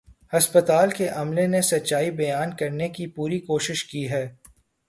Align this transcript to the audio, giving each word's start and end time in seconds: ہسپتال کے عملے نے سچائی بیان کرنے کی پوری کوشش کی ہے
ہسپتال 0.33 0.89
کے 0.91 1.07
عملے 1.11 1.45
نے 1.47 1.61
سچائی 1.61 2.11
بیان 2.11 2.55
کرنے 2.55 2.89
کی 2.89 3.07
پوری 3.07 3.39
کوشش 3.41 3.83
کی 3.85 4.09
ہے 4.11 4.25